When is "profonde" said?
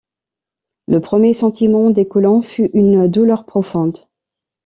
3.45-4.07